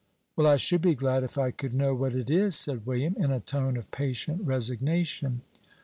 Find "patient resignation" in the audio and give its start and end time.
3.91-5.43